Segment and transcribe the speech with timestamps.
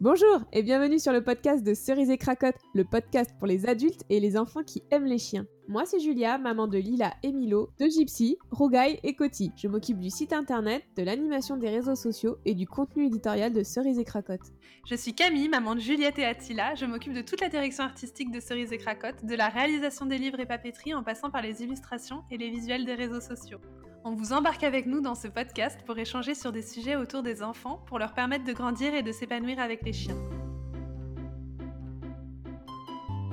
[0.00, 4.04] Bonjour et bienvenue sur le podcast de Cerise et Cracotte, le podcast pour les adultes
[4.08, 5.44] et les enfants qui aiment les chiens.
[5.66, 9.50] Moi c'est Julia, maman de Lila et Milo, de Gypsy, Rougaille et Coty.
[9.56, 13.64] Je m'occupe du site internet, de l'animation des réseaux sociaux et du contenu éditorial de
[13.64, 14.52] Cerise et Cracotte.
[14.88, 16.76] Je suis Camille, maman de Juliette et Attila.
[16.76, 20.18] Je m'occupe de toute la direction artistique de Cerise et Cracotte, de la réalisation des
[20.18, 23.58] livres et papeterie en passant par les illustrations et les visuels des réseaux sociaux.
[24.04, 27.42] On vous embarque avec nous dans ce podcast pour échanger sur des sujets autour des
[27.42, 30.16] enfants pour leur permettre de grandir et de s'épanouir avec les chiens.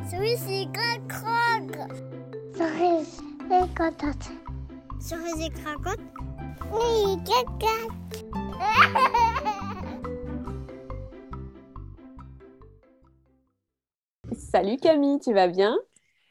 [0.10, 1.78] Cerise et cracotte.
[5.64, 6.02] Cracotte.
[6.74, 7.18] Oui.
[14.34, 15.78] Salut Camille, tu vas bien?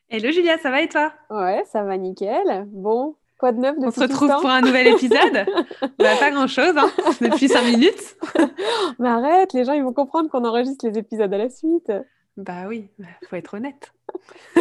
[0.09, 1.13] Hello Julia, ça va et toi?
[1.31, 2.67] Ouais, ça va nickel.
[2.69, 5.47] Bon, quoi de neuf depuis On se retrouve pour un nouvel épisode
[5.99, 8.17] bah, Pas grand-chose, hein, depuis 5 minutes.
[8.99, 11.93] Mais arrête, les gens ils vont comprendre qu'on enregistre les épisodes à la suite.
[12.37, 13.93] Bah oui, bah, faut être honnête.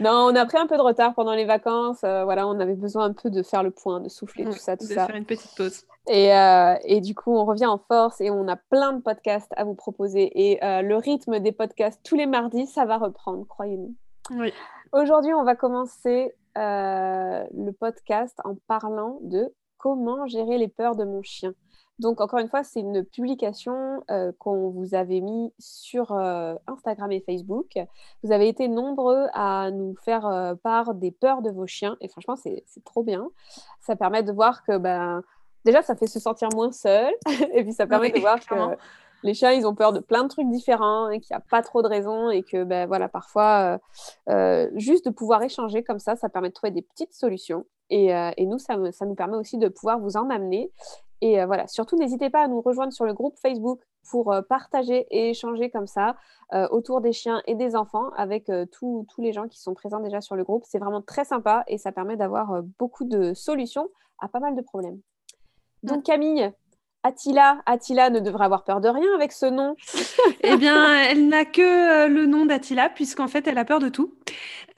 [0.00, 2.02] Non, on a pris un peu de retard pendant les vacances.
[2.04, 4.58] euh, voilà, on avait besoin un peu de faire le point, de souffler, Mm, tout
[4.58, 5.06] ça, tout de ça.
[5.06, 5.84] faire une petite pause.
[6.08, 9.52] Et, euh, et du coup, on revient en force et on a plein de podcasts
[9.56, 10.30] à vous proposer.
[10.34, 13.94] Et euh, le rythme des podcasts tous les mardis, ça va reprendre, croyez-nous.
[14.30, 14.52] Oui.
[14.92, 21.04] Aujourd'hui, on va commencer euh, le podcast en parlant de comment gérer les peurs de
[21.04, 21.54] mon chien.
[22.00, 27.12] Donc, encore une fois, c'est une publication euh, qu'on vous avait mis sur euh, Instagram
[27.12, 27.78] et Facebook.
[28.24, 31.96] Vous avez été nombreux à nous faire euh, part des peurs de vos chiens.
[32.00, 33.28] Et franchement, c'est trop bien.
[33.80, 35.22] Ça permet de voir que, ben,
[35.64, 37.12] déjà, ça fait se sentir moins seul.
[37.54, 38.54] et puis, ça permet Oui, de voir que.
[39.24, 41.62] Les chiens, ils ont peur de plein de trucs différents et qu'il n'y a pas
[41.62, 42.30] trop de raisons.
[42.30, 43.78] Et que, ben, voilà, parfois,
[44.28, 47.64] euh, euh, juste de pouvoir échanger comme ça, ça permet de trouver des petites solutions.
[47.90, 50.70] Et, euh, et nous, ça, me- ça nous permet aussi de pouvoir vous en amener.
[51.20, 53.80] Et euh, voilà, surtout, n'hésitez pas à nous rejoindre sur le groupe Facebook
[54.10, 56.16] pour partager et échanger comme ça
[56.70, 60.36] autour des chiens et des enfants avec tous les gens qui sont présents déjà sur
[60.36, 60.64] le groupe.
[60.66, 64.60] C'est vraiment très sympa et ça permet d'avoir beaucoup de solutions à pas mal de
[64.60, 65.00] problèmes.
[65.84, 66.52] Donc Camille,
[67.04, 69.76] Attila, Attila ne devrait avoir peur de rien avec ce nom.
[70.42, 73.88] Eh bien, elle n'a que euh, le nom d'Attila, puisqu'en fait, elle a peur de
[73.88, 74.14] tout.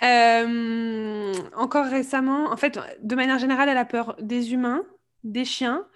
[0.03, 4.83] Euh, encore récemment, en fait, de manière générale, elle a peur des humains,
[5.25, 5.87] des chiens.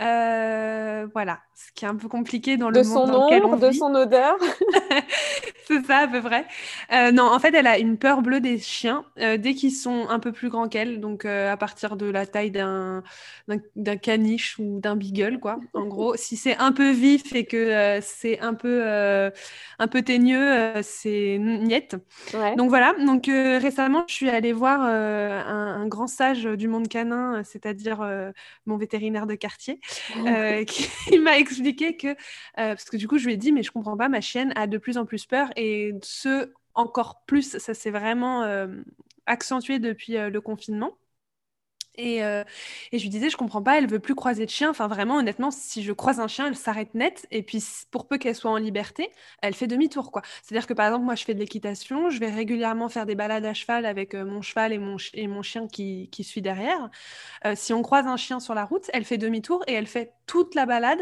[0.00, 3.44] Euh, voilà, ce qui est un peu compliqué dans le De monde son dans lequel
[3.44, 4.36] on ombre, de son odeur.
[5.70, 6.46] C'est ça, à peu près.
[6.92, 10.08] Euh, non, en fait, elle a une peur bleue des chiens euh, dès qu'ils sont
[10.08, 13.02] un peu plus grands qu'elle, donc euh, à partir de la taille d'un
[14.02, 15.60] caniche ou d'un beagle, quoi.
[15.72, 18.82] En gros, si c'est un peu vif et que c'est un peu
[19.78, 21.96] un peu teigneux, c'est niette.
[22.34, 22.56] Ouais.
[22.56, 22.94] Donc voilà.
[23.06, 28.04] Donc récemment, je suis allée voir un, un grand sage du monde canin, c'est-à-dire
[28.66, 29.80] mon vétérinaire de quartier,
[30.66, 32.16] qui m'a expliqué que,
[32.56, 34.66] parce que du coup, je lui ai dit, mais je comprends pas, ma chienne a
[34.66, 38.82] de plus en plus peur et ce encore plus, ça s'est vraiment euh,
[39.26, 40.96] accentué depuis euh, le confinement.
[41.96, 42.44] Et, euh,
[42.92, 44.70] et je lui disais, je comprends pas, elle veut plus croiser de chien.
[44.70, 47.26] Enfin, vraiment, honnêtement, si je croise un chien, elle s'arrête net.
[47.30, 49.10] Et puis, pour peu qu'elle soit en liberté,
[49.42, 50.22] elle fait demi-tour, quoi.
[50.42, 53.44] C'est-à-dire que, par exemple, moi, je fais de l'équitation, je vais régulièrement faire des balades
[53.44, 56.88] à cheval avec mon cheval et mon, chien qui, suit derrière.
[57.54, 60.54] Si on croise un chien sur la route, elle fait demi-tour et elle fait toute
[60.54, 61.00] la balade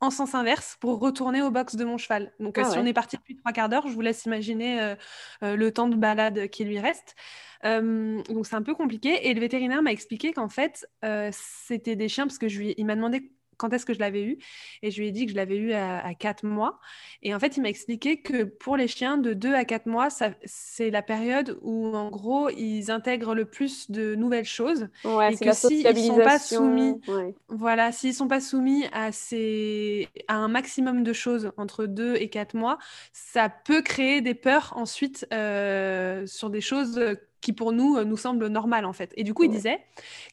[0.00, 2.32] en sens inverse pour retourner au box de mon cheval.
[2.38, 4.80] Donc, euh, Ah si on est parti depuis trois quarts d'heure, je vous laisse imaginer
[4.80, 4.94] euh,
[5.42, 7.16] euh, le temps de balade qui lui reste.
[7.64, 9.28] Euh, donc, c'est un peu compliqué.
[9.28, 10.86] Et le vétérinaire m'a expliqué qu'en fait,
[11.32, 14.22] c'était des chiens, parce que je lui, il m'a demandé quand est-ce que je l'avais
[14.22, 14.38] eu,
[14.82, 16.80] et je lui ai dit que je l'avais eu à, à 4 mois.
[17.22, 20.08] Et en fait, il m'a expliqué que pour les chiens de 2 à 4 mois,
[20.44, 24.88] c'est la période où, en gros, ils intègrent le plus de nouvelles choses.
[25.04, 27.34] Ouais, et que s'ils sont pas soumis Ouais.
[27.48, 30.08] voilà, s'ils sont pas soumis à, ces...
[30.28, 32.78] à un maximum de choses entre 2 et 4 mois,
[33.12, 37.00] ça peut créer des peurs ensuite euh, sur des choses
[37.40, 39.12] qui pour nous euh, nous semblent normales en fait.
[39.16, 39.80] Et du coup, il disait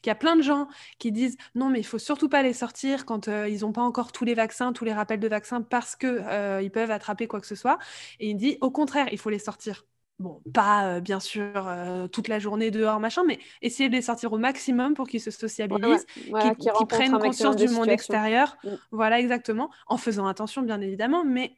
[0.02, 0.68] qu'il y a plein de gens
[0.98, 3.82] qui disent non mais il faut surtout pas les sortir quand euh, ils n'ont pas
[3.82, 7.26] encore tous les vaccins, tous les rappels de vaccins parce que euh, ils peuvent attraper
[7.26, 7.78] quoi que ce soit.
[8.20, 9.84] Et il dit au contraire, il faut les sortir.
[10.18, 11.68] Bon, pas euh, bien sûr
[12.10, 15.30] toute la journée dehors, machin, mais essayer de les sortir au maximum pour qu'ils se
[15.70, 15.98] Ouais, ouais.
[16.00, 18.56] sociabilisent, Voilà, qui, qui qui rencontre prennent conscience du monde extérieur.
[18.64, 18.70] Mm.
[18.92, 19.70] Voilà, exactement.
[19.86, 21.56] En faisant attention, bien évidemment, mais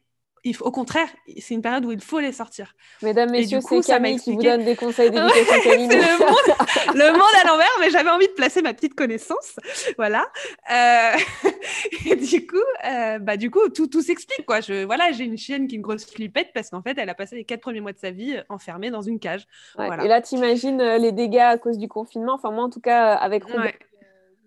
[0.61, 1.07] au contraire,
[1.39, 2.73] c'est une période où il faut les sortir.
[3.01, 7.35] Mesdames, messieurs, c'est Camille qui vous expliqué- donne des conseils d'éducation le monde, le monde
[7.43, 9.55] à l'envers, mais j'avais envie de placer ma petite connaissance.
[9.97, 10.25] Voilà.
[10.71, 11.11] Euh,
[12.05, 14.45] et du coup, euh, bah, du coup tout, tout s'explique.
[14.45, 14.61] quoi.
[14.61, 17.15] Je, voilà, j'ai une chienne qui est une grosse flippette parce qu'en fait, elle a
[17.15, 19.47] passé les quatre premiers mois de sa vie euh, enfermée dans une cage.
[19.77, 20.03] Ouais, Voilà.
[20.05, 22.33] Et là, tu imagines les dégâts à cause du confinement.
[22.33, 23.79] Enfin, moi, en tout cas, avec Robert, Ouais.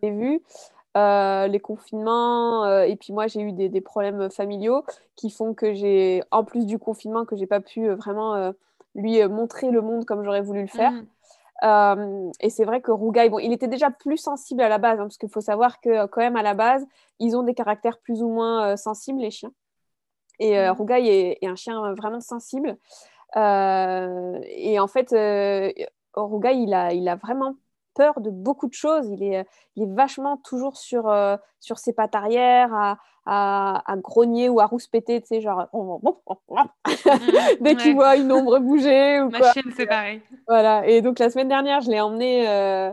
[0.03, 0.41] j'ai vu.
[0.95, 4.85] Les confinements, et puis moi j'ai eu des, problèmes familiaux
[5.17, 8.53] qui font que j'ai, en plus du confinement, que j'ai pas pu vraiment
[8.95, 10.93] lui montrer le monde comme j'aurais voulu le faire.
[11.63, 12.33] Mmh.
[12.41, 15.05] et c'est vrai que Rougaï, bon, il était déjà plus sensible à la base, hein,
[15.05, 16.85] parce qu'il faut savoir que quand même à la base,
[17.21, 19.53] ils ont des caractères plus ou moins sensibles, les chiens.
[20.39, 20.71] Et mmh.
[20.71, 22.77] Rougaï est, un chien vraiment sensible.
[23.37, 25.15] et en fait,
[26.15, 27.55] Rougaï, il a, il a vraiment
[27.95, 29.09] peur de beaucoup de choses.
[29.09, 29.47] Il est,
[29.77, 34.67] il est vachement toujours sur, euh, sur ses pattes arrière, à, à, grogner ou à
[34.67, 35.69] rouspéter, tu sais, genre
[37.61, 39.21] dès qu'il voit une ombre bouger.
[39.21, 40.23] Ou Ma chienne, c'est pareil.
[40.49, 40.87] Voilà.
[40.87, 42.49] Et donc la semaine dernière, je l'ai emmené.
[42.49, 42.93] Euh,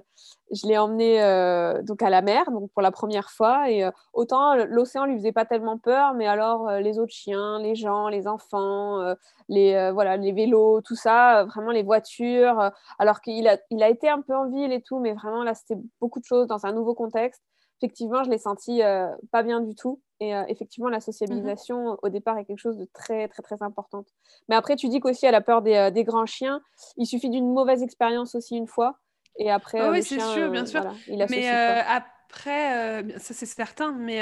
[0.52, 4.56] je l'ai emmené euh, donc à la mer donc pour la première fois et autant
[4.56, 9.16] l'océan lui faisait pas tellement peur mais alors les autres chiens les gens les enfants
[9.48, 14.10] les voilà les vélos tout ça vraiment les voitures alors qu'il a il a été
[14.10, 16.72] un peu en ville et tout mais vraiment là c'était beaucoup de choses dans un
[16.72, 17.44] nouveau contexte
[17.82, 20.02] effectivement, je l'ai senti euh, pas bien du tout.
[20.20, 24.08] Et euh, effectivement, la sociabilisation, au départ, est quelque chose de très, très, très importante.
[24.50, 26.62] Mais après, tu dis qu'aussi, elle a peur des, euh, des, grands chiens.
[26.98, 28.98] Il suffit d'une mauvaise expérience aussi une fois.
[29.40, 30.84] Et après, oui, c'est sûr, bien sûr.
[31.30, 34.22] mais après, ça c'est certain, mais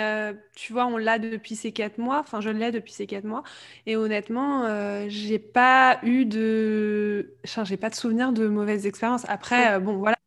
[0.56, 2.20] tu vois, on l'a depuis ces quatre mois.
[2.20, 3.44] Enfin, je l'ai depuis ces quatre mois.
[3.86, 4.68] Et honnêtement,
[5.10, 7.36] j'ai pas eu de.
[7.46, 9.26] Enfin, j'ai pas de souvenir de mauvaises expériences.
[9.28, 10.18] Après, bon, voilà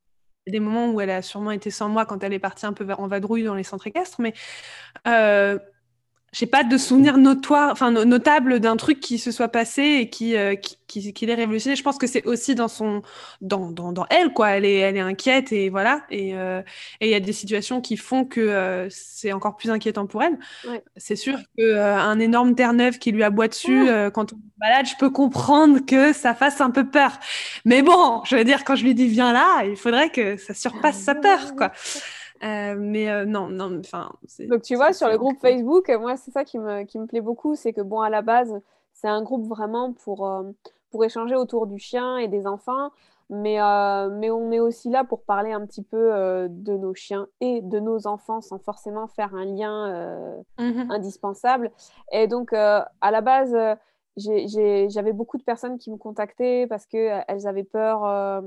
[0.46, 2.86] des moments où elle a sûrement été sans moi quand elle est partie un peu
[2.92, 4.34] en vadrouille dans les centres équestres, mais
[5.06, 5.58] euh,
[6.32, 10.36] j'ai pas de souvenir notoire, enfin notable d'un truc qui se soit passé et qui
[10.36, 11.74] euh, qui, qui, l'ait révolutionné.
[11.74, 13.02] Je pense que c'est aussi dans son
[13.40, 14.50] dans, dans, dans, elle quoi.
[14.50, 16.02] Elle est elle est inquiète et voilà.
[16.10, 16.62] Et euh,
[17.00, 20.38] il y a des situations qui font que euh, c'est encore plus inquiétant pour elle.
[20.96, 24.96] C'est sûr que un énorme terre-neuve qui lui aboie dessus quand on est malade, je
[24.98, 27.18] peux comprendre que ça fasse un peu peur.
[27.64, 30.54] Mais bon, je veux dire quand je lui dis viens là, il faudrait que ça
[30.54, 31.72] surpasse sa peur quoi.
[32.42, 34.12] Euh, mais euh, non, non, enfin.
[34.48, 37.20] Donc tu vois, sur le groupe Facebook, moi, c'est ça qui me, qui me plaît
[37.20, 38.60] beaucoup, c'est que bon, à la base,
[38.92, 40.50] c'est un groupe vraiment pour, euh,
[40.90, 42.90] pour échanger autour du chien et des enfants,
[43.28, 43.58] mais,
[44.10, 47.78] mais on est aussi là pour parler un petit peu de nos chiens et de
[47.78, 51.70] nos enfants sans forcément faire un lien mmh indispensable.
[52.10, 53.56] Et donc, à la base,
[54.16, 58.42] j'avais beaucoup de personnes qui me contactaient parce qu'elles avaient peur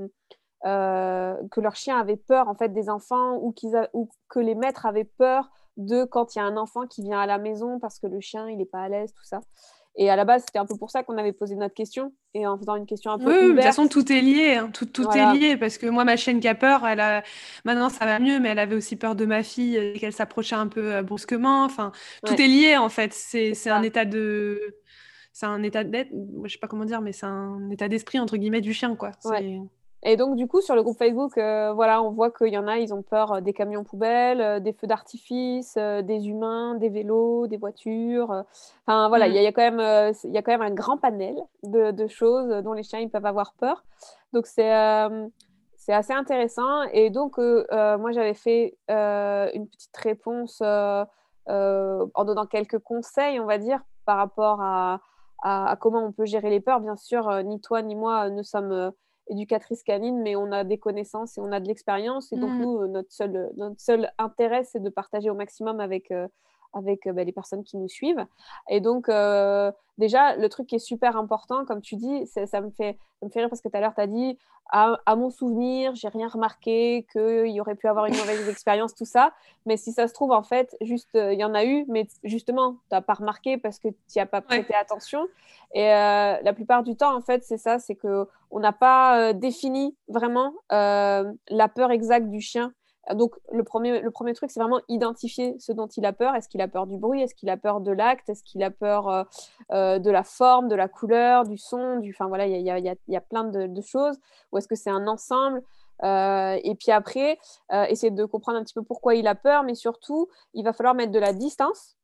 [0.64, 3.54] euh, que leurs chiens avaient peur en fait des enfants ou,
[3.92, 7.20] ou, que les maîtres avaient peur de quand il y a un enfant qui vient
[7.20, 9.40] à la maison parce que le chien il n'est pas à l'aise, tout ça.
[9.96, 12.12] Et à la base, c'était un peu pour ça qu'on avait posé notre question.
[12.34, 13.26] Et en faisant une question un peu.
[13.26, 14.56] Oui, de toute façon, tout est lié.
[14.56, 14.70] Hein.
[14.72, 15.56] Tout, tout est lié.
[15.56, 17.22] Parce que moi, ma chienne qui a peur, elle a...
[17.64, 20.56] maintenant, ça va mieux, mais elle avait aussi peur de ma fille et qu'elle s'approchait
[20.56, 21.64] un peu euh, brusquement.
[21.64, 21.92] Enfin,
[22.26, 23.12] tout est lié, en fait.
[23.12, 24.60] C'est un état de.
[25.32, 26.10] C'est un état d'être.
[26.44, 29.12] Je sais pas comment dire, mais c'est un état d'esprit, entre guillemets, du chien, quoi.
[30.06, 32.68] Et donc, du coup, sur le groupe Facebook, euh, voilà, on voit qu'il y en
[32.68, 36.90] a, ils ont peur euh, des camions poubelles, euh, des feux d'artifice, des humains, des
[36.90, 38.44] vélos, des voitures.
[38.86, 42.06] Enfin, voilà, il y, a quand même, y a quand même un grand panel de,
[42.06, 43.82] choses dont les chiens ils peuvent avoir peur.
[44.34, 46.82] Donc, c'est assez intéressant.
[46.92, 53.80] Et donc, moi, j'avais fait une petite réponse en donnant quelques conseils, on va dire,
[54.04, 55.00] par rapport à,
[55.42, 56.80] à comment on peut gérer les peurs.
[56.80, 58.92] Bien sûr, ni toi ni moi ne sommes
[59.28, 62.32] éducatrice canine, mais on a des connaissances et on a de l'expérience.
[62.32, 62.60] Et donc, mmh.
[62.60, 66.28] nous, euh, notre seul, notre seul intérêt, c'est de partager au maximum avec, euh,
[66.74, 68.24] avec euh, bah, les personnes qui nous suivent.
[68.68, 69.08] Et donc,
[69.98, 73.30] déjà, le truc qui est super important, comme tu dis, ça me, fait, ça me
[73.30, 74.38] fait rire parce que tout à l'heure, tu as dit
[74.70, 79.04] à, mon souvenir, j'ai rien remarqué, qu'il y aurait pu avoir une mauvaise expérience, tout
[79.04, 79.32] ça.
[79.66, 82.72] Mais si ça se trouve, en fait, juste, il y en a eu, mais justement,
[82.72, 85.28] tu n'as pas remarqué parce que tu n'y as pas prêté attention.
[85.74, 88.26] Et euh, la plupart du temps, en fait, c'est ça, c'est qu'on
[88.60, 92.72] n'a pas euh, défini vraiment euh, la peur exacte du chien.
[93.12, 96.34] Donc, le premier, le premier truc, c'est vraiment identifier ce dont il a peur.
[96.34, 97.20] Est-ce qu'il a peur du bruit?
[97.20, 98.28] Est-ce qu'il a peur de l'acte?
[98.30, 99.24] Est-ce qu'il a peur euh,
[99.72, 102.10] euh, de la forme, de la couleur, du son du...
[102.10, 104.18] Enfin, voilà, il y a, y, a, y a, plein de, choses.
[104.52, 105.62] Ou est-ce que c'est un ensemble?
[106.02, 107.38] Euh, Et puis après,
[107.70, 109.64] essayer de comprendre un petit peu pourquoi il a peur.
[109.64, 111.96] Mais surtout, il va falloir mettre de la distance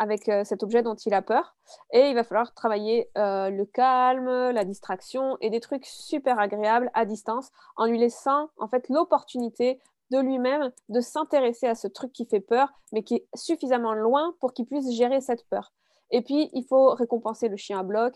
[0.00, 1.56] avec cet objet dont il a peur.
[1.92, 7.04] Et il va falloir travailler le calme, la distraction et des trucs super agréables à
[7.04, 12.26] distance en lui laissant en fait l'opportunité de lui-même de s'intéresser à ce truc qui
[12.26, 15.72] fait peur, mais qui est suffisamment loin pour qu'il puisse gérer cette peur.
[16.10, 18.14] Et puis, il faut récompenser le chien à bloc.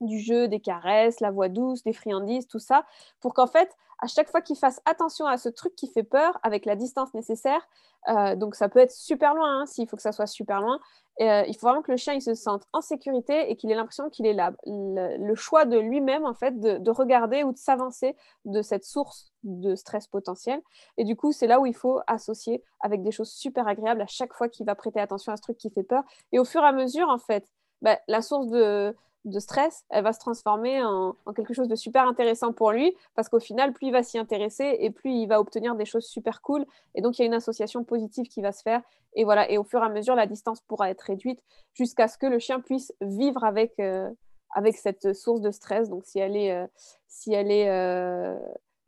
[0.00, 2.84] Du jeu, des caresses, la voix douce, des friandises, tout ça,
[3.20, 6.38] pour qu'en fait, à chaque fois qu'il fasse attention à ce truc qui fait peur,
[6.42, 7.66] avec la distance nécessaire,
[8.08, 10.78] euh, donc ça peut être super loin, hein, s'il faut que ça soit super loin,
[11.20, 13.74] euh, il faut vraiment que le chien il se sente en sécurité et qu'il ait
[13.74, 18.16] l'impression qu'il est là, le, choix de lui-même, en fait, de, regarder ou de s'avancer
[18.44, 20.62] de cette source de stress potentiel.
[20.96, 24.06] Et du coup, c'est là où il faut associer avec des choses super agréables à
[24.06, 26.04] chaque fois qu'il va prêter attention à ce truc qui fait peur.
[26.30, 27.48] Et au fur et à mesure, en fait,
[27.82, 28.94] bah, la source de,
[29.24, 33.28] de stress, elle va se transformer en, quelque chose de super intéressant pour lui, parce
[33.28, 36.40] qu'au final, plus il va s'y intéresser et plus il va obtenir des choses super
[36.40, 36.64] cool.
[36.94, 38.82] Et donc, il y a une association positive qui va se faire.
[39.14, 41.42] Et voilà, et au fur et à mesure, la distance pourra être réduite
[41.74, 44.08] jusqu'à ce que le chien puisse vivre avec, euh,
[44.54, 45.88] avec cette source de stress.
[45.88, 46.66] Donc, si elle est, euh,
[47.08, 48.36] si elle est euh,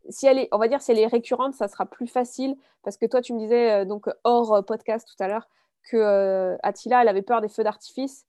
[0.09, 2.97] si elle est, on va dire, si elle est récurrente, ça sera plus facile parce
[2.97, 5.47] que toi, tu me disais donc hors podcast tout à l'heure
[5.83, 8.25] que Attila, elle avait peur des feux d'artifice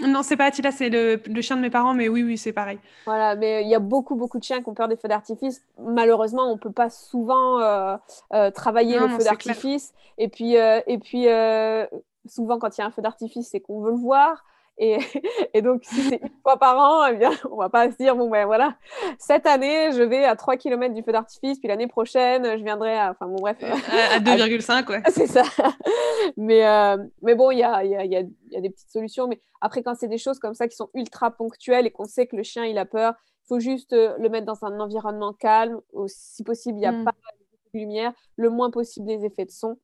[0.00, 2.78] non, c'est pas Attila, c'est le, chien de mes parents, mais oui, oui, c'est pareil.
[3.04, 5.62] Voilà, mais il y a beaucoup, beaucoup de chiens qui ont peur des feux d'artifice.
[5.78, 7.96] Malheureusement, on peut pas souvent euh,
[8.32, 9.92] euh, travailler le feu d'artifice.
[10.18, 11.26] Et puis, euh, et puis
[12.26, 14.44] souvent, quand il y a un feu d'artifice, c'est qu'on veut le voir.
[14.78, 18.16] Et, donc, si c'est une fois par an, eh bien, on va pas se dire,
[18.16, 18.76] bon, ben voilà,
[19.18, 22.96] cette année, je vais à 3 km du feu d'artifice, puis l'année prochaine, je viendrai
[22.96, 23.10] à.
[23.10, 23.58] Enfin, bon, bref.
[23.62, 25.02] À, 2,5, ouais.
[25.10, 25.42] C'est ça.
[26.36, 29.28] Mais, euh, mais bon, il y a, y, a, y a, des petites solutions.
[29.28, 32.26] Mais après, quand c'est des choses comme ça qui sont ultra ponctuelles et qu'on sait
[32.26, 33.14] que le chien, il a peur,
[33.44, 35.80] il faut juste euh, le mettre dans un environnement calme.
[36.06, 37.04] Si possible, il n'y a mm.
[37.04, 37.12] pas
[37.74, 39.78] de lumière, le moins possible des effets de son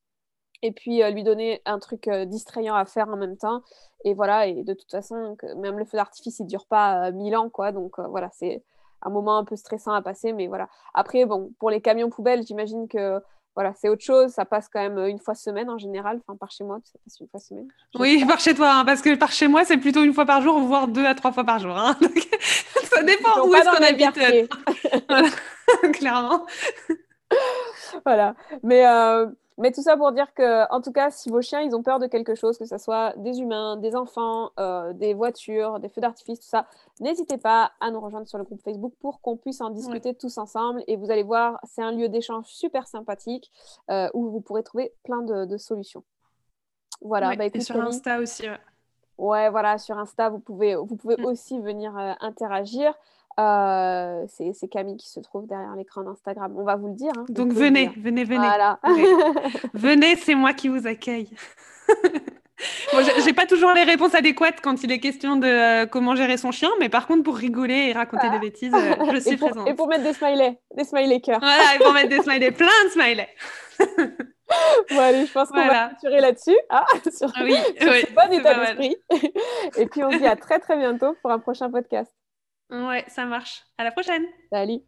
[0.62, 3.62] et puis euh, lui donner un truc euh, distrayant à faire en même temps.
[4.04, 7.36] Et voilà, et de toute façon, même le feu d'artifice, il dure pas euh, mille
[7.36, 7.72] ans, quoi.
[7.72, 8.62] Donc voilà, c'est
[9.02, 10.68] un moment un peu stressant à passer, mais voilà.
[10.94, 13.20] Après, bon, pour les camions poubelles, j'imagine que
[13.54, 14.30] voilà, c'est autre chose.
[14.30, 16.20] Ça passe quand même une fois semaine en général.
[16.26, 17.68] Enfin, par chez moi, ça passe une fois semaine.
[17.98, 20.42] Oui, par chez toi, hein, parce que par chez moi, c'est plutôt une fois par
[20.42, 21.76] jour, voire deux à trois fois par jour.
[21.76, 21.96] Hein.
[22.84, 25.34] ça dépend où est-ce qu'on habite.
[25.98, 26.46] Clairement.
[28.04, 28.34] voilà.
[28.62, 28.84] Mais
[29.58, 31.98] mais tout ça pour dire que, en tout cas, si vos chiens ils ont peur
[31.98, 36.00] de quelque chose, que ce soit des humains, des enfants, euh, des voitures, des feux
[36.00, 36.66] d'artifice, tout ça,
[37.00, 40.38] n'hésitez pas à nous rejoindre sur le groupe Facebook pour qu'on puisse en discuter tous
[40.38, 40.84] ensemble.
[40.86, 43.50] Et vous allez voir, c'est un lieu d'échange super sympathique
[43.90, 46.04] euh, où vous pourrez trouver plein de, solutions.
[47.02, 47.34] Voilà.
[47.34, 48.46] Bah, et sur Insta aussi.
[49.18, 49.50] Ouais.
[49.50, 51.24] voilà, sur Insta, vous pouvez, vous pouvez mm.
[51.24, 52.94] aussi venir euh, interagir.
[53.38, 56.52] Euh, c'est Camille qui se trouve derrière l'écran d'Instagram.
[56.56, 57.12] On va vous le dire.
[57.16, 58.48] Hein, Donc venez, venez, venez,
[59.74, 60.16] venez.
[60.16, 61.30] c'est moi qui vous accueille.
[62.92, 66.36] bon, j'ai pas toujours les réponses adéquates quand il est question de euh, comment gérer
[66.36, 69.68] son chien, mais par contre, pour rigoler et raconter des bêtises, euh, je suis présente.
[69.68, 71.38] Et pour mettre des smileys, des smileys cœurs.
[71.38, 73.28] Voilà, et pour mettre des smileys, plein de smileys.
[74.90, 76.84] bon, allez, je pense qu'on va clôturer là-dessus, ah,
[77.16, 78.96] sur, oui, oui, bon état d'esprit.
[79.76, 82.12] et puis, on se dit à très, très bientôt pour un prochain podcast.
[82.70, 83.64] Ouais, ça marche.
[83.78, 84.24] À la prochaine.
[84.52, 84.80] Salut.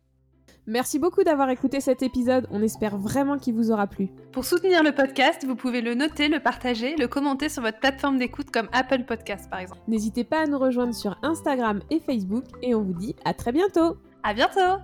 [0.66, 4.08] Merci beaucoup d'avoir écouté cet épisode, on espère vraiment qu'il vous aura plu.
[4.30, 8.18] Pour soutenir le podcast, vous pouvez le noter, le partager, le commenter sur votre plateforme
[8.18, 9.80] d'écoute comme Apple Podcast par exemple.
[9.88, 13.52] N'hésitez pas à nous rejoindre sur Instagram et Facebook et on vous dit à très
[13.52, 13.96] bientôt.
[14.22, 14.60] À bientôt.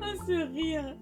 [0.00, 0.96] ah, ce rire